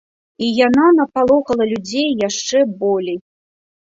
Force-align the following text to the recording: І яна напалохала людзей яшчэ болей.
І 0.45 0.47
яна 0.67 0.85
напалохала 0.99 1.63
людзей 1.73 2.07
яшчэ 2.27 2.67
болей. 2.81 3.17